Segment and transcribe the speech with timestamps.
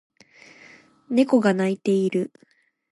[1.09, 2.33] 猫が鳴いている